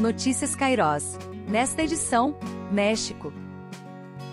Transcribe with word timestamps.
Notícias 0.00 0.56
Cairós. 0.56 1.16
Nesta 1.48 1.82
edição, 1.82 2.36
México. 2.72 3.32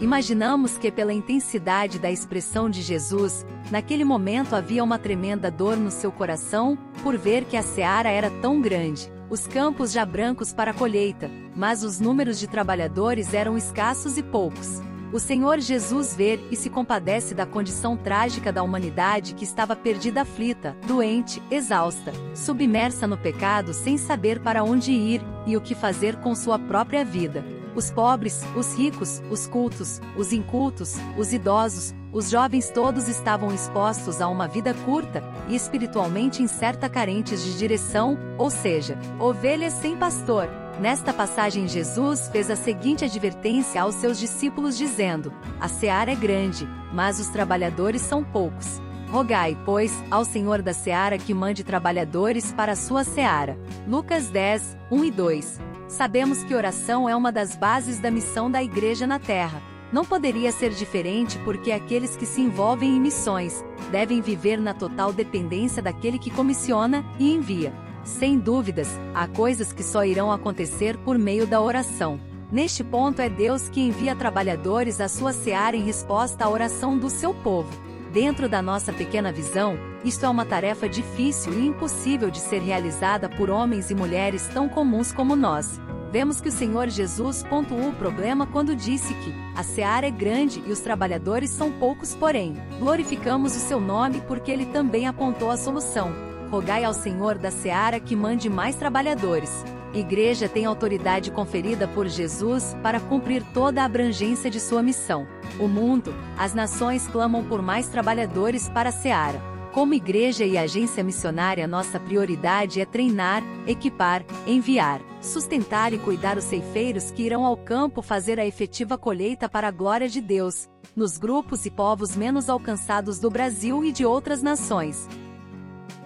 Imaginamos 0.02 0.76
que, 0.76 0.92
pela 0.92 1.14
intensidade 1.14 2.00
da 2.00 2.10
expressão 2.10 2.68
de 2.68 2.82
Jesus, 2.82 3.46
naquele 3.70 4.04
momento 4.04 4.56
havia 4.56 4.84
uma 4.84 4.98
tremenda 4.98 5.52
dor 5.52 5.78
no 5.78 5.92
seu 5.92 6.12
coração, 6.12 6.76
por 7.04 7.16
ver 7.16 7.46
que 7.46 7.56
a 7.56 7.62
seara 7.62 8.10
era 8.10 8.32
tão 8.42 8.60
grande, 8.60 9.12
os 9.30 9.46
campos 9.46 9.92
já 9.92 10.04
brancos 10.04 10.52
para 10.52 10.72
a 10.72 10.74
colheita, 10.74 11.30
mas 11.56 11.84
os 11.84 12.00
números 12.00 12.40
de 12.40 12.48
trabalhadores 12.48 13.32
eram 13.32 13.56
escassos 13.56 14.18
e 14.18 14.24
poucos. 14.24 14.82
O 15.14 15.20
Senhor 15.20 15.60
Jesus 15.60 16.16
vê 16.16 16.40
e 16.50 16.56
se 16.56 16.70
compadece 16.70 17.36
da 17.36 17.46
condição 17.46 17.98
trágica 17.98 18.50
da 18.50 18.64
humanidade 18.64 19.34
que 19.34 19.44
estava 19.44 19.76
perdida 19.76 20.22
aflita, 20.22 20.78
doente, 20.88 21.44
exausta, 21.52 22.14
submersa 22.34 23.06
no 23.06 23.18
pecado 23.18 23.74
sem 23.74 23.98
saber 23.98 24.40
para 24.40 24.64
onde 24.64 24.94
ir 24.94 25.22
e 25.46 25.58
o 25.58 25.62
que 25.62 25.76
fazer 25.76 26.16
com 26.22 26.34
sua 26.34 26.58
própria 26.58 27.04
vida. 27.04 27.44
Os 27.76 27.92
pobres, 27.92 28.42
os 28.56 28.74
ricos, 28.74 29.22
os 29.30 29.48
cultos, 29.48 30.00
os 30.16 30.32
incultos, 30.32 30.96
os 31.18 31.34
idosos, 31.34 31.94
os 32.14 32.30
jovens 32.30 32.70
todos 32.70 33.10
estavam 33.10 33.54
expostos 33.54 34.22
a 34.22 34.30
uma 34.30 34.48
vida 34.48 34.74
curta 34.86 35.22
e 35.50 35.56
espiritualmente 35.56 36.42
incerta 36.42 36.90
carentes 36.90 37.44
de 37.44 37.58
direção, 37.58 38.18
ou 38.38 38.50
seja, 38.50 38.98
ovelhas 39.20 39.74
sem 39.74 39.96
pastor, 39.98 40.50
Nesta 40.80 41.14
passagem, 41.14 41.68
Jesus 41.68 42.28
fez 42.30 42.50
a 42.50 42.56
seguinte 42.56 43.06
advertência 43.06 43.82
aos 43.82 43.96
seus 43.96 44.18
discípulos, 44.18 44.78
dizendo: 44.78 45.32
A 45.60 45.68
seara 45.68 46.12
é 46.12 46.16
grande, 46.16 46.68
mas 46.94 47.20
os 47.20 47.28
trabalhadores 47.28 48.02
são 48.02 48.24
poucos. 48.24 48.82
Rogai, 49.10 49.58
pois, 49.66 49.92
ao 50.10 50.24
Senhor 50.24 50.62
da 50.62 50.74
seara 50.74 51.18
que 51.18 51.34
mande 51.34 51.64
trabalhadores 51.64 52.54
para 52.54 52.72
a 52.72 52.78
sua 52.78 53.04
seara. 53.04 53.60
Lucas 53.86 54.30
10, 54.30 54.78
1 54.90 55.04
e 55.04 55.12
2. 55.12 55.60
Sabemos 55.90 56.44
que 56.46 56.56
oração 56.56 57.10
é 57.10 57.16
uma 57.16 57.32
das 57.32 57.56
bases 57.56 58.00
da 58.00 58.10
missão 58.10 58.50
da 58.50 58.64
igreja 58.64 59.06
na 59.06 59.20
terra. 59.20 59.62
Não 59.92 60.06
poderia 60.06 60.54
ser 60.54 60.70
diferente 60.70 61.38
porque 61.40 61.74
aqueles 61.74 62.16
que 62.16 62.26
se 62.26 62.40
envolvem 62.40 62.96
em 62.96 63.02
missões 63.02 63.62
devem 63.92 64.22
viver 64.22 64.58
na 64.58 64.74
total 64.74 65.12
dependência 65.12 65.82
daquele 65.82 66.18
que 66.18 66.32
comissiona 66.32 67.04
e 67.20 67.34
envia. 67.34 67.74
Sem 68.04 68.40
dúvidas, 68.40 68.88
há 69.14 69.28
coisas 69.28 69.72
que 69.72 69.84
só 69.84 70.04
irão 70.04 70.32
acontecer 70.32 70.98
por 70.98 71.18
meio 71.18 71.46
da 71.46 71.62
oração. 71.62 72.20
Neste 72.52 72.84
ponto 72.84 73.22
é 73.22 73.30
Deus 73.30 73.70
que 73.70 73.80
envia 73.80 74.16
trabalhadores 74.16 75.00
à 75.00 75.08
sua 75.08 75.32
seara 75.32 75.78
em 75.78 75.84
resposta 75.84 76.44
à 76.44 76.50
oração 76.50 76.98
do 76.98 77.10
seu 77.10 77.34
povo. 77.34 77.70
Dentro 78.12 78.50
da 78.50 78.62
nossa 78.62 78.92
pequena 78.92 79.32
visão, 79.32 79.78
isto 80.04 80.26
é 80.26 80.30
uma 80.30 80.44
tarefa 80.44 80.90
difícil 80.90 81.54
e 81.54 81.68
impossível 81.68 82.30
de 82.30 82.40
ser 82.40 82.60
realizada 82.60 83.30
por 83.30 83.50
homens 83.50 83.90
e 83.90 83.96
mulheres 83.96 84.48
tão 84.48 84.68
comuns 84.68 85.14
como 85.14 85.36
nós. 85.36 85.80
Vemos 86.12 86.42
que 86.42 86.50
o 86.50 86.52
Senhor 86.52 86.90
Jesus 86.90 87.42
pontuou 87.44 87.88
o 87.90 87.96
problema 87.96 88.46
quando 88.46 88.76
disse 88.76 89.14
que 89.14 89.34
a 89.56 89.64
seara 89.64 90.08
é 90.08 90.12
grande 90.12 90.62
e 90.68 90.72
os 90.72 90.82
trabalhadores 90.82 91.52
são 91.52 91.72
poucos, 91.72 92.14
porém, 92.16 92.58
glorificamos 92.80 93.56
o 93.56 93.60
seu 93.60 93.80
nome 93.80 94.22
porque 94.28 94.52
ele 94.52 94.66
também 94.66 95.08
apontou 95.08 95.50
a 95.50 95.56
solução 95.56 96.31
rogai 96.52 96.84
ao 96.84 96.94
Senhor 96.94 97.38
da 97.38 97.50
seara 97.50 97.98
que 97.98 98.14
mande 98.14 98.50
mais 98.50 98.76
trabalhadores. 98.76 99.64
Igreja 99.94 100.50
tem 100.50 100.66
autoridade 100.66 101.32
conferida 101.32 101.88
por 101.88 102.08
Jesus 102.08 102.76
para 102.84 103.00
cumprir 103.00 103.42
toda 103.54 103.82
a 103.82 103.86
abrangência 103.86 104.52
de 104.52 104.60
sua 104.60 104.84
missão. 104.84 105.26
O 105.58 105.68
mundo, 105.70 106.14
as 106.38 106.54
nações 106.54 107.08
clamam 107.08 107.42
por 107.46 107.62
mais 107.62 107.88
trabalhadores 107.88 108.68
para 108.68 108.90
a 108.90 108.92
seara. 108.92 109.42
Como 109.72 109.94
igreja 109.94 110.44
e 110.44 110.58
agência 110.58 111.02
missionária, 111.02 111.66
nossa 111.66 111.98
prioridade 111.98 112.82
é 112.82 112.86
treinar, 112.86 113.42
equipar, 113.66 114.26
enviar, 114.46 115.02
sustentar 115.22 115.94
e 115.94 115.98
cuidar 115.98 116.38
os 116.38 116.44
ceifeiros 116.44 117.12
que 117.12 117.24
irão 117.24 117.46
ao 117.46 117.56
campo 117.56 118.02
fazer 118.02 118.38
a 118.38 118.46
efetiva 118.46 118.98
colheita 118.98 119.48
para 119.48 119.70
a 119.70 119.72
glória 119.72 120.10
de 120.10 120.20
Deus, 120.20 120.70
nos 120.94 121.18
grupos 121.18 121.66
e 121.66 121.72
povos 121.72 122.14
menos 122.18 122.50
alcançados 122.50 123.20
do 123.20 123.30
Brasil 123.30 123.86
e 123.86 123.94
de 123.94 124.06
outras 124.06 124.42
nações. 124.42 125.08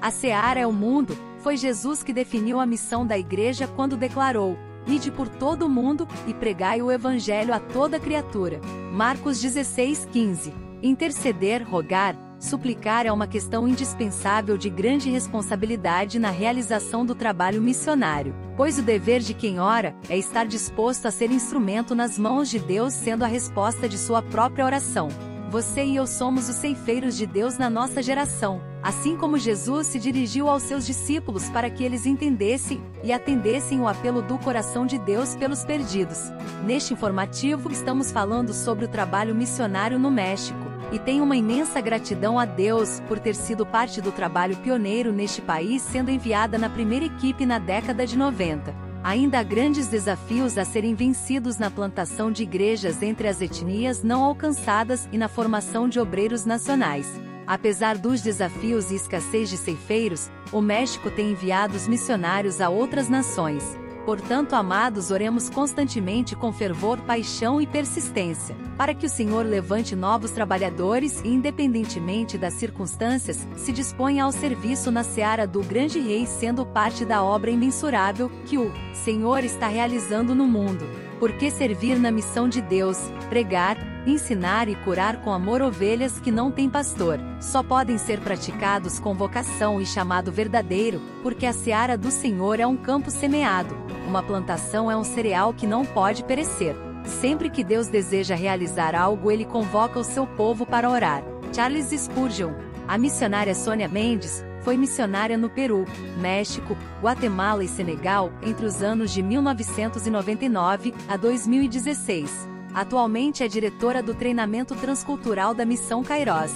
A 0.05 0.11
seara 0.11 0.59
é 0.59 0.67
o 0.67 0.71
mundo, 0.71 1.17
foi 1.39 1.57
Jesus 1.57 2.03
que 2.03 2.13
definiu 2.13 2.59
a 2.59 2.65
missão 2.67 3.07
da 3.07 3.17
igreja 3.17 3.67
quando 3.67 3.97
declarou: 3.97 4.55
Ide 4.85 5.09
por 5.09 5.27
todo 5.27 5.65
o 5.65 5.69
mundo 5.69 6.07
e 6.27 6.33
pregai 6.35 6.79
o 6.79 6.91
evangelho 6.91 7.51
a 7.51 7.59
toda 7.59 7.99
criatura. 7.99 8.61
Marcos 8.93 9.41
16:15. 9.41 10.53
Interceder, 10.83 11.67
rogar, 11.67 12.15
suplicar 12.39 13.07
é 13.07 13.11
uma 13.11 13.25
questão 13.25 13.67
indispensável 13.67 14.59
de 14.59 14.69
grande 14.69 15.09
responsabilidade 15.09 16.19
na 16.19 16.29
realização 16.29 17.03
do 17.03 17.15
trabalho 17.15 17.59
missionário, 17.59 18.35
pois 18.55 18.77
o 18.77 18.83
dever 18.83 19.21
de 19.21 19.33
quem 19.33 19.59
ora 19.59 19.95
é 20.07 20.15
estar 20.15 20.45
disposto 20.45 21.07
a 21.07 21.11
ser 21.11 21.31
instrumento 21.31 21.95
nas 21.95 22.15
mãos 22.19 22.47
de 22.47 22.59
Deus, 22.59 22.93
sendo 22.93 23.23
a 23.23 23.27
resposta 23.27 23.89
de 23.89 23.97
sua 23.97 24.21
própria 24.21 24.65
oração. 24.65 25.07
Você 25.49 25.83
e 25.83 25.95
eu 25.95 26.05
somos 26.05 26.47
os 26.47 26.57
ceifeiros 26.57 27.17
de 27.17 27.25
Deus 27.25 27.57
na 27.57 27.71
nossa 27.71 28.03
geração, 28.03 28.61
assim 28.85 29.17
como 29.17 29.35
Jesus 29.35 29.87
se 29.87 29.97
dirigiu 29.97 30.47
aos 30.47 30.61
seus 30.61 30.85
discípulos 30.85 31.49
para 31.49 31.71
que 31.71 31.83
eles 31.83 32.05
entendessem 32.05 32.79
e 33.03 33.11
atendessem 33.11 33.81
o 33.81 33.87
apelo 33.87 34.21
do 34.21 34.37
coração 34.37 34.85
de 34.85 34.99
Deus 34.99 35.35
pelos 35.35 35.65
perdidos. 35.65 36.31
Neste 36.63 36.93
informativo, 36.93 37.71
estamos 37.71 38.11
falando 38.11 38.53
sobre 38.53 38.85
o 38.85 38.87
trabalho 38.87 39.33
missionário 39.33 39.97
no 39.97 40.11
México, 40.11 40.59
e 40.91 40.99
tenho 40.99 41.23
uma 41.23 41.35
imensa 41.35 41.81
gratidão 41.81 42.37
a 42.37 42.45
Deus 42.45 42.99
por 43.07 43.17
ter 43.17 43.33
sido 43.33 43.65
parte 43.65 43.99
do 43.99 44.11
trabalho 44.11 44.55
pioneiro 44.57 45.11
neste 45.11 45.41
país, 45.41 45.81
sendo 45.81 46.11
enviada 46.11 46.59
na 46.59 46.69
primeira 46.69 47.05
equipe 47.05 47.43
na 47.43 47.57
década 47.57 48.05
de 48.05 48.15
90. 48.15 48.71
Ainda 49.03 49.39
há 49.39 49.43
grandes 49.43 49.87
desafios 49.87 50.59
a 50.59 50.63
serem 50.63 50.93
vencidos 50.93 51.57
na 51.57 51.71
plantação 51.71 52.31
de 52.31 52.43
igrejas 52.43 53.01
entre 53.01 53.27
as 53.27 53.41
etnias 53.41 54.03
não 54.03 54.23
alcançadas 54.23 55.09
e 55.11 55.17
na 55.17 55.27
formação 55.27 55.89
de 55.89 55.99
obreiros 55.99 56.45
nacionais. 56.45 57.24
Apesar 57.47 57.97
dos 57.97 58.21
desafios 58.21 58.89
e 58.89 58.95
escassez 58.95 59.49
de 59.49 59.57
ceifeiros, 59.57 60.31
o 60.51 60.61
México 60.61 61.11
tem 61.11 61.31
enviado 61.31 61.75
os 61.75 61.87
missionários 61.87 62.59
a 62.59 62.69
outras 62.69 63.07
nações. 63.07 63.77
Portanto, 64.05 64.53
amados, 64.53 65.09
oremos 65.09 65.49
constantemente 65.49 66.35
com 66.35 66.53
fervor, 66.53 66.99
paixão 67.01 67.59
e 67.59 67.65
persistência, 67.65 68.55
para 68.77 68.93
que 68.93 69.07
o 69.07 69.09
Senhor 69.09 69.43
levante 69.43 69.95
novos 69.95 70.29
trabalhadores 70.29 71.21
e, 71.23 71.29
independentemente 71.29 72.37
das 72.37 72.53
circunstâncias, 72.53 73.47
se 73.55 73.71
disponha 73.71 74.23
ao 74.23 74.31
serviço 74.31 74.91
na 74.91 75.03
seara 75.03 75.47
do 75.47 75.63
grande 75.63 75.99
Rei, 75.99 76.27
sendo 76.27 76.65
parte 76.67 77.03
da 77.03 77.23
obra 77.23 77.49
imensurável 77.49 78.29
que 78.45 78.59
o 78.59 78.71
Senhor 78.93 79.43
está 79.43 79.67
realizando 79.67 80.35
no 80.35 80.45
mundo. 80.45 80.85
Por 81.19 81.31
que 81.33 81.49
servir 81.49 81.97
na 81.97 82.11
missão 82.11 82.47
de 82.47 82.61
Deus, 82.61 82.99
pregar, 83.29 83.94
ensinar 84.05 84.67
e 84.67 84.75
curar 84.75 85.21
com 85.21 85.31
amor 85.31 85.61
ovelhas 85.61 86.19
que 86.19 86.31
não 86.31 86.51
têm 86.51 86.69
pastor, 86.69 87.19
só 87.39 87.63
podem 87.63 87.97
ser 87.97 88.19
praticados 88.19 88.99
com 88.99 89.13
vocação 89.13 89.81
e 89.81 89.85
chamado 89.85 90.31
verdadeiro, 90.31 91.01
porque 91.23 91.45
a 91.45 91.53
seara 91.53 91.97
do 91.97 92.11
Senhor 92.11 92.59
é 92.59 92.67
um 92.67 92.77
campo 92.77 93.09
semeado, 93.09 93.75
uma 94.07 94.21
plantação 94.21 94.89
é 94.89 94.95
um 94.95 95.03
cereal 95.03 95.53
que 95.53 95.67
não 95.67 95.85
pode 95.85 96.23
perecer. 96.23 96.75
Sempre 97.05 97.49
que 97.49 97.63
Deus 97.63 97.87
deseja 97.87 98.35
realizar 98.35 98.95
algo, 98.95 99.29
ele 99.29 99.45
convoca 99.45 99.99
o 99.99 100.03
seu 100.03 100.25
povo 100.25 100.65
para 100.65 100.89
orar. 100.89 101.23
Charles 101.53 101.89
Spurgeon, 101.89 102.53
a 102.87 102.97
missionária 102.97 103.53
Sônia 103.53 103.87
Mendes, 103.87 104.43
foi 104.61 104.77
missionária 104.77 105.37
no 105.37 105.49
Peru, 105.49 105.85
México, 106.17 106.75
Guatemala 107.01 107.63
e 107.63 107.67
Senegal 107.67 108.31
entre 108.41 108.65
os 108.65 108.81
anos 108.81 109.11
de 109.11 109.21
1999 109.21 110.93
a 111.07 111.15
2016. 111.15 112.54
Atualmente 112.75 113.41
é 113.41 113.47
diretora 113.47 114.03
do 114.03 114.13
treinamento 114.13 114.75
transcultural 114.75 115.53
da 115.53 115.63
Missão 115.63 116.03
Cairós. 116.03 116.51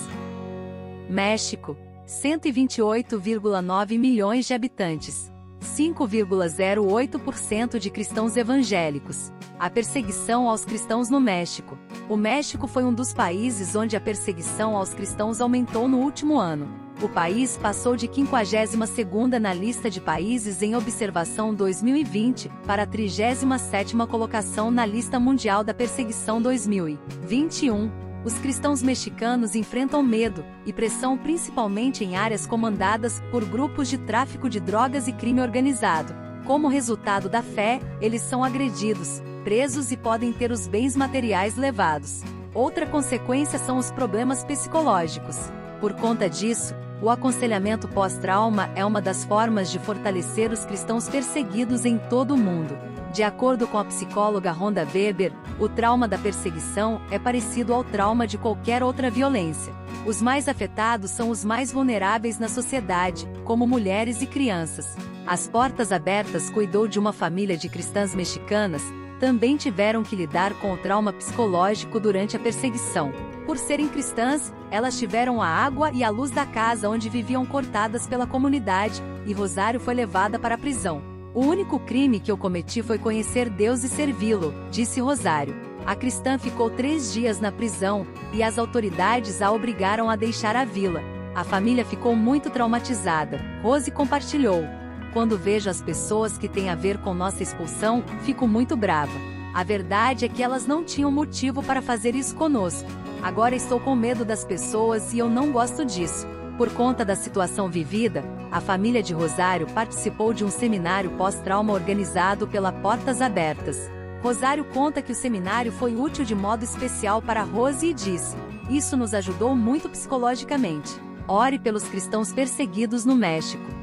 México, 1.10 1.78
128,9 2.06 3.98
milhões 3.98 4.46
de 4.46 4.54
habitantes. 4.54 5.32
5,08% 5.62 7.80
de 7.80 7.90
cristãos 7.90 8.36
evangélicos. 8.36 9.32
A 9.58 9.70
perseguição 9.70 10.50
aos 10.50 10.66
cristãos 10.66 11.10
no 11.10 11.22
México. 11.22 11.78
O 12.10 12.18
México 12.18 12.68
foi 12.68 12.84
um 12.84 12.94
dos 12.94 13.14
países 13.14 13.74
onde 13.74 13.96
a 13.96 14.02
perseguição 14.02 14.76
aos 14.76 14.94
cristãos 14.94 15.40
aumentou 15.40 15.88
no 15.88 16.00
último 16.00 16.38
ano. 16.38 16.89
O 17.02 17.08
país 17.08 17.56
passou 17.56 17.96
de 17.96 18.10
52ª 18.10 19.40
na 19.40 19.54
lista 19.54 19.90
de 19.90 20.02
países 20.02 20.62
em 20.62 20.76
observação 20.76 21.54
2020 21.54 22.52
para 22.68 22.84
a 22.84 22.88
37ª 22.88 24.06
colocação 24.06 24.70
na 24.70 24.86
lista 24.86 25.18
mundial 25.18 25.64
da 25.64 25.74
perseguição 25.74 26.42
2021. 26.42 27.90
Os 28.26 28.34
cristãos 28.34 28.84
mexicanos 28.84 29.56
enfrentam 29.56 30.04
medo 30.04 30.44
e 30.66 30.74
pressão 30.74 31.18
principalmente 31.18 32.04
em 32.04 32.18
áreas 32.18 32.46
comandadas 32.46 33.22
por 33.32 33.46
grupos 33.46 33.88
de 33.88 33.98
tráfico 33.98 34.50
de 34.50 34.60
drogas 34.60 35.08
e 35.08 35.14
crime 35.14 35.40
organizado. 35.40 36.14
Como 36.46 36.68
resultado 36.68 37.30
da 37.30 37.42
fé, 37.42 37.80
eles 38.02 38.22
são 38.22 38.44
agredidos, 38.44 39.22
presos 39.46 39.94
e 39.94 39.96
podem 39.96 40.34
ter 40.34 40.52
os 40.52 40.68
bens 40.68 40.98
materiais 40.98 41.56
levados. 41.56 42.24
Outra 42.54 42.86
consequência 42.86 43.58
são 43.58 43.78
os 43.78 43.90
problemas 43.90 44.44
psicológicos. 44.44 45.38
Por 45.80 45.94
conta 45.94 46.30
disso, 46.30 46.76
O 47.02 47.10
aconselhamento 47.10 47.88
pós-trauma 47.88 48.70
é 48.76 48.84
uma 48.84 49.02
das 49.02 49.24
formas 49.24 49.72
de 49.72 49.80
fortalecer 49.80 50.52
os 50.52 50.66
cristãos 50.66 51.08
perseguidos 51.08 51.86
em 51.86 51.98
todo 51.98 52.34
o 52.34 52.38
mundo. 52.38 52.78
De 53.14 53.24
acordo 53.24 53.66
com 53.68 53.78
a 53.78 53.86
psicóloga 53.86 54.52
Rhonda 54.52 54.86
Weber, 54.94 55.32
o 55.58 55.70
trauma 55.70 56.10
da 56.10 56.18
perseguição 56.18 57.02
é 57.10 57.18
parecido 57.18 57.74
ao 57.74 57.86
trauma 57.86 58.28
de 58.28 58.38
qualquer 58.38 58.84
outra 58.84 59.10
violência. 59.10 59.74
Os 60.06 60.22
mais 60.22 60.50
afetados 60.50 61.10
são 61.10 61.30
os 61.30 61.44
mais 61.44 61.72
vulneráveis 61.72 62.38
na 62.38 62.50
sociedade, 62.50 63.28
como 63.46 63.66
mulheres 63.66 64.22
e 64.22 64.28
crianças. 64.28 64.96
As 65.26 65.48
Portas 65.48 65.92
Abertas 65.94 66.50
cuidou 66.50 66.88
de 66.88 67.00
uma 67.00 67.14
família 67.14 67.56
de 67.56 67.70
cristãs 67.70 68.14
mexicanas, 68.14 68.84
também 69.20 69.58
tiveram 69.58 70.02
que 70.02 70.16
lidar 70.16 70.54
com 70.56 70.74
o 70.74 70.78
trauma 70.78 71.12
psicológico 71.12 72.00
durante 72.00 72.36
a 72.36 72.40
perseguição. 72.40 73.12
Por 73.46 73.58
serem 73.58 73.88
cristãs, 73.88 74.54
elas 74.72 74.98
tiveram 74.98 75.42
a 75.42 75.48
água 75.48 75.92
e 75.92 76.04
a 76.04 76.10
luz 76.10 76.32
da 76.32 76.46
casa 76.46 76.90
onde 76.90 77.10
viviam 77.10 77.46
cortadas 77.46 78.08
pela 78.08 78.26
comunidade, 78.26 79.02
e 79.26 79.34
Rosário 79.34 79.80
foi 79.80 79.94
levada 79.94 80.40
para 80.40 80.56
a 80.56 80.58
prisão. 80.58 81.02
O 81.34 81.42
único 81.46 81.80
crime 81.80 82.20
que 82.20 82.32
eu 82.32 82.38
cometi 82.38 82.82
foi 82.82 82.98
conhecer 82.98 83.50
Deus 83.50 83.84
e 83.84 83.90
servi-lo, 83.90 84.54
disse 84.72 85.02
Rosário. 85.02 85.56
A 85.86 85.96
cristã 85.96 86.38
ficou 86.38 86.70
três 86.70 87.14
dias 87.14 87.40
na 87.40 87.52
prisão, 87.52 88.06
e 88.34 88.42
as 88.42 88.58
autoridades 88.58 89.42
a 89.42 89.52
obrigaram 89.52 90.10
a 90.10 90.16
deixar 90.16 90.56
a 90.56 90.66
vila. 90.66 91.02
A 91.36 91.44
família 91.44 91.86
ficou 91.86 92.16
muito 92.16 92.50
traumatizada. 92.50 93.40
Rose 93.62 93.92
compartilhou. 93.92 94.79
Quando 95.14 95.38
vejo 95.38 95.70
as 95.70 95.82
pessoas 95.82 96.38
que 96.38 96.48
têm 96.48 96.70
a 96.70 96.76
ver 96.76 97.00
com 97.00 97.14
nossa 97.14 97.42
expulsão, 97.42 98.04
fico 98.24 98.48
muito 98.48 98.78
brava. 98.78 99.12
A 99.54 99.64
verdade 99.64 100.26
é 100.26 100.30
que 100.30 100.44
elas 100.44 100.68
não 100.68 100.84
tinham 100.84 101.12
motivo 101.12 101.64
para 101.64 101.82
fazer 101.82 102.14
isso 102.16 102.36
conosco. 102.36 102.88
Agora 103.22 103.56
estou 103.56 103.80
com 103.80 103.96
medo 103.96 104.24
das 104.24 104.46
pessoas 104.46 105.14
e 105.14 105.20
eu 105.20 105.28
não 105.28 105.52
gosto 105.52 105.84
disso. 105.84 106.28
Por 106.58 106.72
conta 106.74 107.04
da 107.04 107.16
situação 107.16 107.70
vivida, 107.70 108.24
a 108.52 108.62
família 108.62 109.02
de 109.02 109.14
Rosário 109.14 109.66
participou 109.68 110.34
de 110.34 110.46
um 110.46 110.52
seminário 110.52 111.10
pós-trauma 111.12 111.74
organizado 111.74 112.48
pela 112.48 112.72
Portas 112.72 113.22
Abertas. 113.22 113.90
Rosário 114.22 114.66
conta 114.66 115.02
que 115.02 115.12
o 115.12 115.16
seminário 115.16 115.72
foi 115.72 115.96
útil 115.96 116.26
de 116.26 116.36
modo 116.36 116.64
especial 116.64 117.22
para 117.22 117.44
Rose 117.44 117.88
e 117.88 117.94
disse: 117.94 118.36
Isso 118.70 118.96
nos 118.96 119.14
ajudou 119.14 119.56
muito 119.56 119.90
psicologicamente. 119.90 120.92
Ore 121.28 121.58
pelos 121.58 121.84
cristãos 121.84 122.34
perseguidos 122.34 123.06
no 123.06 123.16
México. 123.16 123.79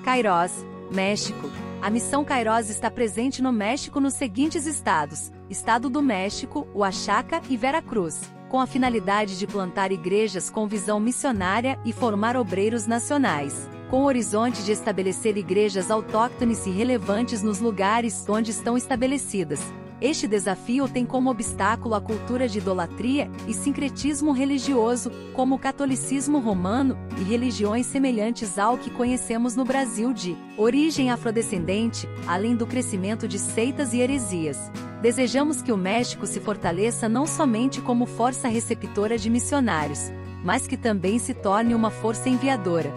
Cairós, 0.00 0.64
México. 0.90 1.50
A 1.80 1.88
missão 1.88 2.24
Cairós 2.24 2.68
está 2.68 2.90
presente 2.90 3.40
no 3.42 3.52
México 3.52 4.00
nos 4.00 4.14
seguintes 4.14 4.66
estados: 4.66 5.30
Estado 5.48 5.88
do 5.88 6.02
México, 6.02 6.66
Oaxaca 6.74 7.40
e 7.48 7.56
Veracruz 7.56 8.20
com 8.50 8.58
a 8.58 8.66
finalidade 8.66 9.38
de 9.38 9.46
plantar 9.46 9.92
igrejas 9.92 10.50
com 10.50 10.66
visão 10.66 10.98
missionária 10.98 11.78
e 11.84 11.92
formar 11.92 12.36
obreiros 12.36 12.84
nacionais, 12.84 13.70
com 13.88 14.02
o 14.02 14.04
horizonte 14.06 14.64
de 14.64 14.72
estabelecer 14.72 15.36
igrejas 15.36 15.88
autóctones 15.88 16.66
e 16.66 16.70
relevantes 16.70 17.44
nos 17.44 17.60
lugares 17.60 18.28
onde 18.28 18.50
estão 18.50 18.76
estabelecidas. 18.76 19.60
Este 20.00 20.26
desafio 20.26 20.88
tem 20.88 21.04
como 21.04 21.30
obstáculo 21.30 21.94
a 21.94 22.00
cultura 22.00 22.48
de 22.48 22.56
idolatria 22.56 23.30
e 23.46 23.52
sincretismo 23.52 24.32
religioso, 24.32 25.12
como 25.34 25.56
o 25.56 25.58
catolicismo 25.58 26.38
romano 26.38 26.96
e 27.18 27.22
religiões 27.22 27.84
semelhantes 27.84 28.58
ao 28.58 28.78
que 28.78 28.88
conhecemos 28.88 29.54
no 29.54 29.64
Brasil 29.64 30.14
de 30.14 30.34
origem 30.56 31.10
afrodescendente, 31.10 32.08
além 32.26 32.56
do 32.56 32.66
crescimento 32.66 33.28
de 33.28 33.38
seitas 33.38 33.92
e 33.92 34.00
heresias. 34.00 34.70
Desejamos 35.02 35.60
que 35.60 35.72
o 35.72 35.76
México 35.76 36.26
se 36.26 36.40
fortaleça 36.40 37.06
não 37.06 37.26
somente 37.26 37.82
como 37.82 38.06
força 38.06 38.48
receptora 38.48 39.18
de 39.18 39.28
missionários, 39.28 40.10
mas 40.42 40.66
que 40.66 40.78
também 40.78 41.18
se 41.18 41.34
torne 41.34 41.74
uma 41.74 41.90
força 41.90 42.28
enviadora. 42.28 42.90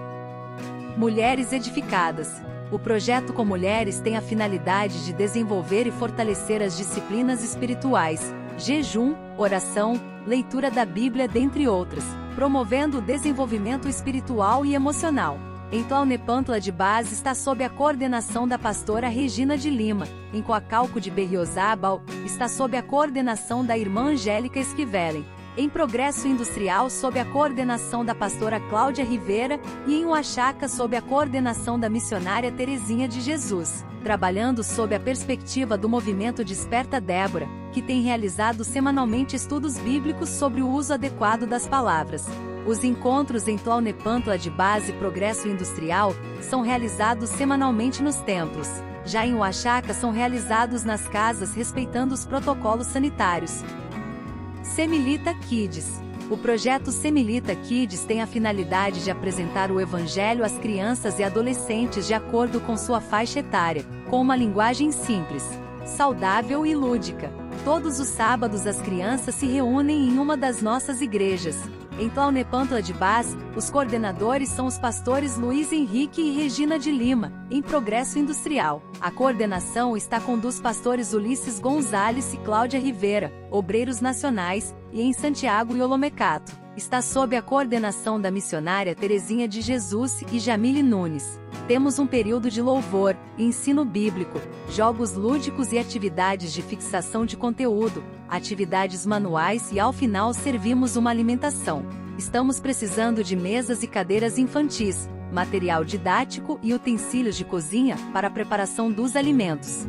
Mulheres 0.98 1.52
edificadas. 1.52 2.53
O 2.74 2.80
projeto 2.80 3.34
com 3.34 3.46
mulheres 3.46 4.00
tem 4.00 4.18
a 4.18 4.22
finalidade 4.22 5.06
de 5.06 5.14
desenvolver 5.14 5.86
e 5.86 5.92
fortalecer 5.92 6.60
as 6.60 6.76
disciplinas 6.76 7.44
espirituais, 7.44 8.34
jejum, 8.58 9.14
oração, 9.38 9.94
leitura 10.26 10.72
da 10.72 10.84
Bíblia, 10.84 11.28
dentre 11.28 11.68
outras, 11.68 12.04
promovendo 12.34 12.98
o 12.98 13.02
desenvolvimento 13.02 13.88
espiritual 13.88 14.66
e 14.66 14.74
emocional. 14.74 15.38
Em 15.72 15.84
Tlaunepantla 15.84 16.60
de 16.60 16.72
Base 16.72 17.14
está 17.14 17.36
sob 17.36 17.64
a 17.64 17.70
coordenação 17.70 18.48
da 18.48 18.58
pastora 18.58 19.08
Regina 19.08 19.56
de 19.56 19.70
Lima. 19.70 20.08
Em 20.34 20.42
Coacalco 20.42 21.00
de 21.00 21.12
Berriozábal, 21.12 22.02
está 22.26 22.48
sob 22.48 22.76
a 22.76 22.82
coordenação 22.82 23.64
da 23.64 23.78
irmã 23.78 24.14
Angélica 24.14 24.60
Esquivelen. 24.60 25.24
Em 25.56 25.70
Progresso 25.70 26.28
Industrial 26.28 26.90
sob 26.90 27.20
a 27.20 27.26
coordenação 27.26 28.04
da 28.04 28.16
pastora 28.16 28.60
Cláudia 28.60 29.06
Rivera 29.06 29.60
e 29.86 29.94
em 29.94 30.04
Oaxaca 30.04 30.68
sob 30.68 30.96
a 30.98 31.02
coordenação 31.02 31.80
da 31.80 31.88
missionária 31.90 32.52
Terezinha 32.52 33.08
de 33.08 33.22
Jesus, 33.22 33.86
trabalhando 34.04 34.64
sob 34.64 34.96
a 34.96 35.00
perspectiva 35.00 35.78
do 35.78 35.88
movimento 35.88 36.44
Desperta 36.44 37.00
Débora, 37.00 37.48
que 37.72 37.84
tem 37.84 38.02
realizado 38.02 38.64
semanalmente 38.64 39.36
estudos 39.36 39.78
bíblicos 39.78 40.30
sobre 40.30 40.64
o 40.64 40.68
uso 40.68 40.92
adequado 40.92 41.46
das 41.46 41.68
palavras. 41.68 42.26
Os 42.66 42.84
encontros 42.84 43.48
em 43.48 43.56
Tlaunepantla 43.56 44.40
de 44.40 44.50
base 44.50 44.92
Progresso 44.94 45.48
Industrial 45.48 46.16
são 46.42 46.62
realizados 46.62 47.30
semanalmente 47.30 48.02
nos 48.02 48.16
templos. 48.16 48.70
Já 49.06 49.24
em 49.24 49.36
Oaxaca 49.36 49.94
são 49.94 50.10
realizados 50.10 50.84
nas 50.84 51.08
casas 51.08 51.54
respeitando 51.54 52.16
os 52.16 52.26
protocolos 52.26 52.88
sanitários. 52.88 53.64
Semilita 54.76 55.36
Kids 55.36 56.02
o 56.32 56.38
projeto 56.38 56.92
Semilita 56.92 57.54
Kids 57.54 58.06
tem 58.06 58.22
a 58.22 58.26
finalidade 58.26 59.04
de 59.04 59.12
apresentar 59.12 59.70
o 59.70 59.80
Evangelho 59.80 60.44
às 60.44 60.58
crianças 60.58 61.20
e 61.20 61.24
adolescentes 61.24 62.08
de 62.08 62.14
acordo 62.14 62.60
com 62.62 62.76
sua 62.78 63.02
faixa 63.02 63.40
etária, 63.40 63.86
com 64.10 64.22
uma 64.22 64.36
linguagem 64.36 64.92
simples, 64.92 65.48
saudável 65.86 66.66
e 66.66 66.74
lúdica. 66.74 67.32
Todos 67.64 68.00
os 68.00 68.08
sábados 68.08 68.66
as 68.66 68.82
crianças 68.82 69.36
se 69.36 69.46
reúnem 69.46 70.08
em 70.08 70.18
uma 70.18 70.36
das 70.36 70.62
nossas 70.62 71.02
igrejas. 71.02 71.58
Em 72.00 72.10
Tlaunepantla 72.10 72.82
de 72.82 72.92
Baz, 72.92 73.38
os 73.56 73.70
coordenadores 73.70 74.50
são 74.50 74.66
os 74.66 74.80
pastores 74.80 75.38
Luiz 75.38 75.72
Henrique 75.72 76.22
e 76.22 76.32
Regina 76.32 76.80
de 76.80 76.92
Lima, 76.92 77.32
em 77.52 77.62
Progresso 77.62 78.18
Industrial. 78.18 78.82
A 79.00 79.12
coordenação 79.12 79.96
está 79.96 80.20
com 80.20 80.38
dos 80.38 80.60
pastores 80.60 81.14
Ulisses 81.14 81.60
Gonzalez 81.60 82.34
e 82.34 82.38
Cláudia 82.38 82.80
Rivera, 82.80 83.32
obreiros 83.52 84.02
nacionais, 84.02 84.76
e 84.92 85.02
em 85.02 85.14
Santiago 85.14 85.76
e 85.76 85.82
Olomecato. 85.82 86.52
Está 86.76 87.00
sob 87.00 87.36
a 87.36 87.42
coordenação 87.42 88.20
da 88.20 88.32
missionária 88.32 88.96
Terezinha 88.96 89.48
de 89.48 89.62
Jesus 89.62 90.24
e 90.32 90.40
Jamile 90.40 90.82
Nunes. 90.82 91.40
Temos 91.68 91.98
um 91.98 92.06
período 92.06 92.50
de 92.50 92.62
louvor, 92.62 93.16
ensino 93.38 93.86
bíblico, 93.86 94.40
jogos 94.70 95.14
lúdicos 95.14 95.72
e 95.72 95.78
atividades 95.78 96.52
de 96.52 96.62
fixação 96.62 97.26
de 97.26 97.38
conteúdo, 97.38 98.04
atividades 98.28 99.06
manuais 99.06 99.72
e 99.72 99.80
ao 99.80 99.94
final 99.94 100.34
servimos 100.34 100.98
uma 100.98 101.10
alimentação. 101.10 101.86
Estamos 102.18 102.60
precisando 102.60 103.24
de 103.24 103.36
mesas 103.36 103.82
e 103.82 103.88
cadeiras 103.88 104.38
infantis, 104.38 105.10
material 105.32 105.86
didático 105.86 106.60
e 106.62 106.74
utensílios 106.74 107.38
de 107.38 107.46
cozinha 107.46 107.96
para 108.12 108.28
a 108.28 108.32
preparação 108.32 108.92
dos 108.92 109.16
alimentos. 109.16 109.88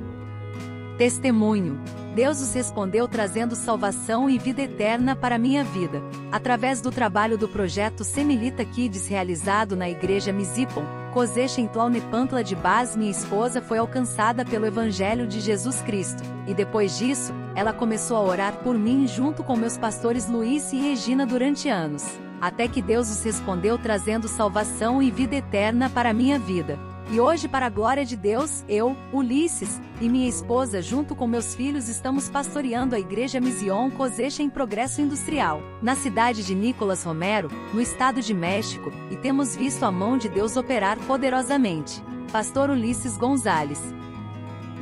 Testemunho 0.96 1.80
Deus 2.14 2.40
os 2.40 2.54
respondeu 2.54 3.08
trazendo 3.08 3.56
salvação 3.56 4.30
e 4.30 4.38
vida 4.38 4.62
eterna 4.62 5.16
para 5.16 5.36
minha 5.36 5.64
vida. 5.64 6.00
Através 6.30 6.80
do 6.80 6.92
trabalho 6.92 7.36
do 7.36 7.48
projeto 7.48 8.04
Semilita 8.04 8.64
Kids 8.64 9.08
realizado 9.08 9.74
na 9.74 9.90
igreja 9.90 10.32
Mizipon, 10.32 10.84
Kozesh 11.14 11.58
em 11.58 11.68
Tlaunepantla 11.68 12.42
de 12.42 12.56
Baz, 12.56 12.96
minha 12.96 13.12
esposa 13.12 13.62
foi 13.62 13.78
alcançada 13.78 14.44
pelo 14.44 14.66
Evangelho 14.66 15.28
de 15.28 15.38
Jesus 15.38 15.80
Cristo, 15.80 16.24
e 16.44 16.52
depois 16.52 16.98
disso, 16.98 17.32
ela 17.54 17.72
começou 17.72 18.16
a 18.16 18.22
orar 18.22 18.56
por 18.64 18.76
mim 18.76 19.06
junto 19.06 19.44
com 19.44 19.54
meus 19.54 19.78
pastores 19.78 20.28
Luiz 20.28 20.72
e 20.72 20.76
Regina 20.76 21.24
durante 21.24 21.68
anos, 21.68 22.04
até 22.40 22.66
que 22.66 22.82
Deus 22.82 23.08
os 23.08 23.22
respondeu 23.22 23.78
trazendo 23.78 24.26
salvação 24.26 25.00
e 25.00 25.08
vida 25.08 25.36
eterna 25.36 25.88
para 25.88 26.12
minha 26.12 26.36
vida. 26.36 26.76
E 27.10 27.20
hoje, 27.20 27.46
para 27.46 27.66
a 27.66 27.70
glória 27.70 28.04
de 28.04 28.16
Deus, 28.16 28.64
eu, 28.68 28.96
Ulisses, 29.12 29.80
e 30.00 30.08
minha 30.08 30.28
esposa, 30.28 30.80
junto 30.80 31.14
com 31.14 31.26
meus 31.26 31.54
filhos, 31.54 31.88
estamos 31.88 32.30
pastoreando 32.30 32.94
a 32.94 32.98
Igreja 32.98 33.40
Mision 33.40 33.90
Cosecha 33.90 34.42
em 34.42 34.48
Progresso 34.48 35.02
Industrial, 35.02 35.60
na 35.82 35.94
cidade 35.94 36.42
de 36.42 36.54
Nicolas 36.54 37.04
Romero, 37.04 37.50
no 37.72 37.80
estado 37.80 38.22
de 38.22 38.32
México, 38.32 38.90
e 39.10 39.16
temos 39.16 39.54
visto 39.54 39.84
a 39.84 39.92
mão 39.92 40.16
de 40.16 40.28
Deus 40.28 40.56
operar 40.56 40.98
poderosamente. 41.06 42.02
Pastor 42.32 42.70
Ulisses 42.70 43.18
Gonzalez. 43.18 43.80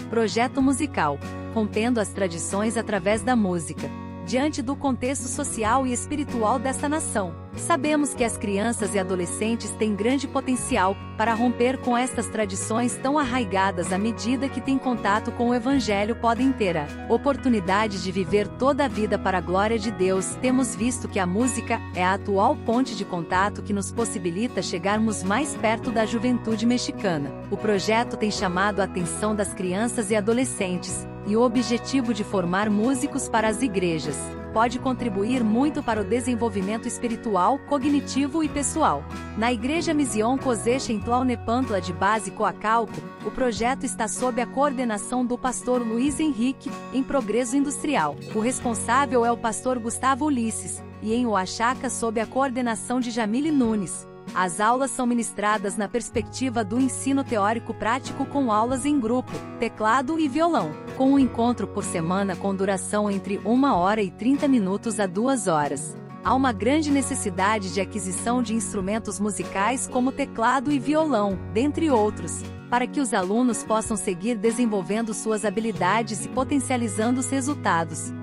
Projeto 0.08 0.62
musical, 0.62 1.18
contendo 1.52 1.98
as 1.98 2.10
tradições 2.10 2.76
através 2.76 3.22
da 3.22 3.34
música. 3.34 4.01
Diante 4.26 4.62
do 4.62 4.76
contexto 4.76 5.28
social 5.28 5.86
e 5.86 5.92
espiritual 5.92 6.58
desta 6.58 6.88
nação. 6.88 7.34
Sabemos 7.56 8.14
que 8.14 8.24
as 8.24 8.36
crianças 8.36 8.94
e 8.94 8.98
adolescentes 8.98 9.70
têm 9.72 9.94
grande 9.94 10.26
potencial 10.26 10.96
para 11.18 11.34
romper 11.34 11.78
com 11.78 11.96
estas 11.96 12.26
tradições 12.26 12.96
tão 12.96 13.18
arraigadas 13.18 13.92
à 13.92 13.98
medida 13.98 14.48
que 14.48 14.60
têm 14.60 14.78
contato 14.78 15.30
com 15.32 15.50
o 15.50 15.54
Evangelho 15.54 16.16
podem 16.16 16.50
ter 16.50 16.76
a 16.78 16.86
oportunidade 17.10 18.02
de 18.02 18.10
viver 18.10 18.48
toda 18.48 18.86
a 18.86 18.88
vida 18.88 19.18
para 19.18 19.38
a 19.38 19.40
glória 19.40 19.78
de 19.78 19.90
Deus. 19.90 20.34
Temos 20.40 20.74
visto 20.74 21.08
que 21.08 21.18
a 21.18 21.26
música 21.26 21.78
é 21.94 22.02
a 22.02 22.14
atual 22.14 22.56
ponte 22.56 22.96
de 22.96 23.04
contato 23.04 23.62
que 23.62 23.72
nos 23.72 23.92
possibilita 23.92 24.62
chegarmos 24.62 25.22
mais 25.22 25.54
perto 25.56 25.90
da 25.90 26.06
juventude 26.06 26.64
mexicana. 26.64 27.30
O 27.50 27.56
projeto 27.56 28.16
tem 28.16 28.30
chamado 28.30 28.80
a 28.80 28.84
atenção 28.84 29.36
das 29.36 29.52
crianças 29.52 30.10
e 30.10 30.16
adolescentes, 30.16 31.06
e 31.26 31.36
o 31.36 31.42
objetivo 31.42 32.12
de 32.12 32.24
formar 32.24 32.68
músicos 32.68 33.28
para 33.28 33.48
as 33.48 33.62
igrejas 33.62 34.16
pode 34.52 34.78
contribuir 34.78 35.42
muito 35.42 35.82
para 35.82 36.00
o 36.00 36.04
desenvolvimento 36.04 36.86
espiritual, 36.86 37.58
cognitivo 37.58 38.44
e 38.44 38.48
pessoal. 38.48 39.02
Na 39.36 39.52
Igreja 39.52 39.94
Mision 39.94 40.36
Kozecha 40.36 40.92
em 40.92 41.00
Tlaunepantla 41.00 41.80
de 41.80 41.92
base 41.92 42.30
Coacalco, 42.30 42.92
o 43.24 43.30
projeto 43.30 43.84
está 43.84 44.06
sob 44.06 44.40
a 44.40 44.46
coordenação 44.46 45.24
do 45.24 45.38
pastor 45.38 45.80
Luiz 45.80 46.20
Henrique, 46.20 46.70
em 46.92 47.02
Progresso 47.02 47.56
Industrial. 47.56 48.16
O 48.34 48.40
responsável 48.40 49.24
é 49.24 49.32
o 49.32 49.36
pastor 49.36 49.78
Gustavo 49.78 50.26
Ulisses, 50.26 50.82
e 51.00 51.14
em 51.14 51.26
Oaxaca 51.26 51.88
sob 51.88 52.20
a 52.20 52.26
coordenação 52.26 53.00
de 53.00 53.10
Jamile 53.10 53.50
Nunes. 53.50 54.11
As 54.34 54.60
aulas 54.60 54.90
são 54.90 55.06
ministradas 55.06 55.76
na 55.76 55.86
perspectiva 55.86 56.64
do 56.64 56.80
ensino 56.80 57.22
teórico 57.22 57.74
prático 57.74 58.24
com 58.24 58.50
aulas 58.50 58.86
em 58.86 58.98
grupo, 58.98 59.32
teclado 59.58 60.18
e 60.18 60.26
violão, 60.26 60.72
com 60.96 61.12
um 61.12 61.18
encontro 61.18 61.66
por 61.66 61.84
semana 61.84 62.34
com 62.34 62.54
duração 62.54 63.10
entre 63.10 63.38
1 63.44 63.64
hora 63.74 64.00
e 64.00 64.10
30 64.10 64.48
minutos 64.48 64.98
a 64.98 65.06
2 65.06 65.48
horas. 65.48 65.94
Há 66.24 66.34
uma 66.34 66.50
grande 66.50 66.90
necessidade 66.90 67.74
de 67.74 67.80
aquisição 67.80 68.42
de 68.42 68.54
instrumentos 68.54 69.20
musicais 69.20 69.86
como 69.86 70.10
teclado 70.10 70.72
e 70.72 70.78
violão, 70.78 71.38
dentre 71.52 71.90
outros, 71.90 72.42
para 72.70 72.86
que 72.86 73.00
os 73.00 73.12
alunos 73.12 73.62
possam 73.62 73.98
seguir 73.98 74.38
desenvolvendo 74.38 75.12
suas 75.12 75.44
habilidades 75.44 76.24
e 76.24 76.28
potencializando 76.28 77.20
os 77.20 77.28
resultados. 77.28 78.14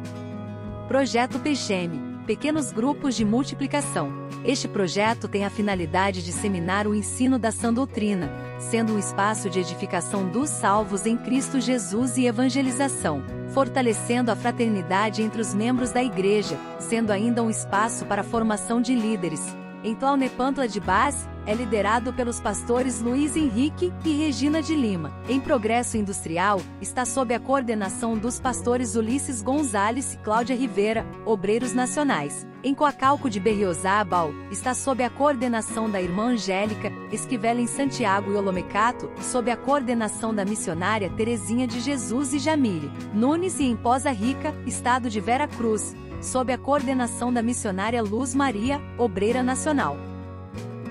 Projeto 0.88 1.38
Peixeme 1.38 2.10
Pequenos 2.30 2.72
grupos 2.72 3.16
de 3.16 3.26
multiplicação. 3.26 4.29
Este 4.44 4.68
projeto 4.68 5.28
tem 5.28 5.44
a 5.44 5.50
finalidade 5.50 6.22
de 6.22 6.28
disseminar 6.28 6.88
o 6.88 6.96
ensino 6.96 7.38
da 7.38 7.52
sã 7.52 7.74
doutrina, 7.74 8.32
sendo 8.58 8.94
um 8.94 9.00
espaço 9.00 9.50
de 9.50 9.60
edificação 9.60 10.28
dos 10.30 10.50
salvos 10.50 11.06
em 11.06 11.18
Cristo 11.18 11.60
Jesus 11.60 12.18
e 12.18 12.26
evangelização, 12.26 13.22
fortalecendo 13.54 14.32
a 14.32 14.36
fraternidade 14.36 15.22
entre 15.22 15.42
os 15.42 15.54
membros 15.54 15.92
da 15.92 16.02
igreja, 16.02 16.58
sendo 16.80 17.12
ainda 17.12 17.44
um 17.44 17.50
espaço 17.50 18.06
para 18.06 18.22
a 18.22 18.24
formação 18.24 18.82
de 18.82 18.96
líderes. 18.96 19.59
Em 19.82 19.96
Tlaunepantla 19.96 20.68
de 20.68 20.80
Base, 20.80 21.26
é 21.46 21.54
liderado 21.54 22.12
pelos 22.12 22.40
pastores 22.40 23.00
Luiz 23.00 23.38
Henrique 23.38 23.94
e 24.04 24.12
Regina 24.12 24.62
de 24.62 24.76
Lima. 24.76 25.12
Em 25.28 25.40
Progresso 25.40 25.96
Industrial, 25.96 26.62
está 26.82 27.06
sob 27.06 27.34
a 27.34 27.40
coordenação 27.40 28.18
dos 28.18 28.42
pastores 28.42 28.96
Ulisses 28.96 29.42
Gonzalez 29.42 30.14
e 30.14 30.18
Cláudia 30.18 30.56
Rivera, 30.56 31.06
obreiros 31.26 31.74
nacionais. 31.74 32.46
Em 32.62 32.76
Coacalco 32.76 33.30
de 33.30 33.40
Berriozábal, 33.40 34.32
está 34.52 34.74
sob 34.74 35.02
a 35.02 35.10
coordenação 35.10 35.90
da 35.90 36.02
irmã 36.02 36.34
Angélica, 36.34 36.92
Esquivela 37.10 37.62
em 37.62 37.68
Santiago 37.68 38.34
e 38.34 38.36
Olomecato, 38.36 39.10
sob 39.22 39.50
a 39.50 39.56
coordenação 39.56 40.36
da 40.36 40.44
missionária 40.44 41.10
Terezinha 41.10 41.66
de 41.66 41.80
Jesus 41.80 42.34
e 42.34 42.40
Jamile. 42.40 42.92
Nunes 43.14 43.62
e 43.62 43.64
em 43.64 43.78
Poza 43.78 44.12
Rica, 44.12 44.54
estado 44.68 45.10
de 45.10 45.22
Vera 45.22 45.48
Cruz, 45.48 45.96
sob 46.22 46.52
a 46.52 46.58
coordenação 46.58 47.32
da 47.34 47.42
missionária 47.42 48.02
Luz 48.02 48.36
Maria, 48.36 48.82
obreira 48.98 49.42
nacional 49.42 49.98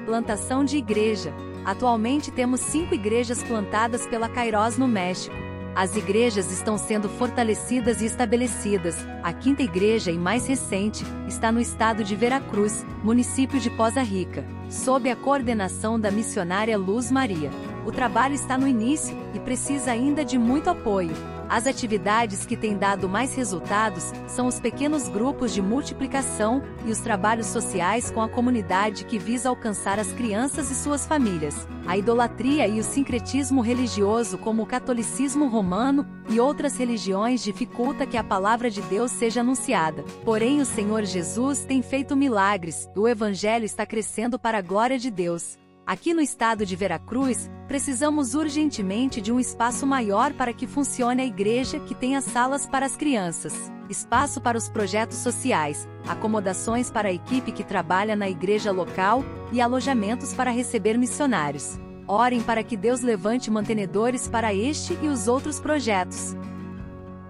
plantação 0.09 0.65
de 0.65 0.79
igreja. 0.79 1.35
Atualmente 1.67 2.31
temos 2.31 2.61
cinco 2.61 2.95
igrejas 2.95 3.43
plantadas 3.43 4.07
pela 4.07 4.27
Kairos 4.27 4.79
no 4.79 4.89
México. 4.89 5.37
As 5.75 5.95
igrejas 5.95 6.51
estão 6.51 6.79
sendo 6.79 7.11
fortalecidas 7.11 8.01
e 8.01 8.07
estabelecidas. 8.07 8.97
A 9.23 9.35
quinta 9.35 9.63
igreja 9.63 10.11
e 10.11 10.17
mais 10.17 10.47
recente 10.47 11.05
está 11.29 11.53
no 11.53 11.61
estado 11.61 12.03
de 12.03 12.17
Veracruz, 12.17 12.87
município 13.05 13.61
de 13.61 13.69
Poza 13.69 14.01
Rica, 14.03 14.47
sob 14.71 15.11
a 15.11 15.15
coordenação 15.15 16.01
da 16.01 16.11
missionária 16.11 16.79
Luz 16.79 17.11
Maria. 17.11 17.51
O 17.85 17.93
trabalho 17.93 18.35
está 18.35 18.57
no 18.57 18.67
início 18.67 19.15
e 19.35 19.39
precisa 19.39 19.93
ainda 19.93 20.25
de 20.25 20.39
muito 20.39 20.71
apoio. 20.71 21.15
As 21.49 21.67
atividades 21.67 22.45
que 22.45 22.57
têm 22.57 22.77
dado 22.77 23.09
mais 23.09 23.35
resultados 23.35 24.13
são 24.27 24.47
os 24.47 24.61
pequenos 24.61 25.09
grupos 25.09 25.55
de 25.55 25.63
multiplicação 25.63 26.63
e 26.85 26.91
os 26.91 26.99
trabalhos 26.99 27.47
sociais 27.47 28.11
com 28.11 28.21
a 28.21 28.29
comunidade 28.29 29.07
que 29.07 29.19
visa 29.19 29.49
alcançar 29.49 29.99
as 29.99 30.13
crianças 30.13 30.71
e 30.71 30.75
suas 30.75 31.07
famílias. 31.07 31.67
A 31.87 31.97
idolatria 31.97 32.69
e 32.69 32.79
o 32.79 32.85
sincretismo 32.85 33.63
religioso, 33.63 34.37
como 34.37 34.63
o 34.63 34.67
catolicismo 34.67 35.49
romano 35.49 36.07
e 36.29 36.39
outras 36.39 36.77
religiões, 36.77 37.43
dificulta 37.43 38.07
que 38.07 38.19
a 38.19 38.25
palavra 38.25 38.71
de 38.71 38.83
Deus 38.83 39.11
seja 39.11 39.41
anunciada. 39.41 40.05
Porém, 40.25 40.61
o 40.61 40.67
Senhor 40.67 41.05
Jesus 41.05 41.65
tem 41.65 41.81
feito 41.81 42.15
milagres, 42.15 42.89
e 42.95 42.99
o 42.99 43.09
evangelho 43.09 43.65
está 43.65 43.87
crescendo 43.87 44.39
para 44.39 44.59
a 44.59 44.63
glória 44.63 44.99
de 44.99 45.11
Deus. 45.11 45.57
Aqui 45.89 46.13
no 46.13 46.21
estado 46.21 46.67
de 46.67 46.77
Veracruz, 46.77 47.49
precisamos 47.67 48.35
urgentemente 48.35 49.23
de 49.23 49.33
um 49.33 49.41
espaço 49.41 49.87
maior 49.87 50.35
para 50.35 50.53
que 50.53 50.67
funcione 50.67 51.23
a 51.23 51.25
igreja 51.25 51.81
que 51.81 51.95
tenha 51.95 52.21
salas 52.21 52.67
para 52.67 52.85
as 52.85 52.95
crianças, 52.95 53.73
espaço 53.89 54.39
para 54.39 54.59
os 54.59 54.69
projetos 54.69 55.17
sociais, 55.17 55.89
acomodações 56.07 56.91
para 56.91 57.09
a 57.09 57.13
equipe 57.13 57.53
que 57.53 57.65
trabalha 57.65 58.15
na 58.15 58.29
igreja 58.29 58.71
local 58.71 59.25
e 59.51 59.63
alojamentos 59.63 60.35
para 60.35 60.51
receber 60.51 60.99
missionários. 60.99 61.81
Orem 62.07 62.43
para 62.43 62.63
que 62.63 62.77
Deus 62.77 63.01
levante 63.01 63.51
mantenedores 63.51 64.29
para 64.29 64.53
este 64.53 64.93
e 65.03 65.09
os 65.09 65.27
outros 65.27 65.59
projetos. 65.59 66.37